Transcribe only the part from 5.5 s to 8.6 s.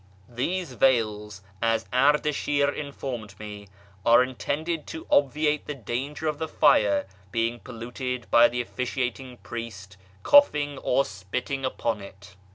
the danger of the fire being polluted by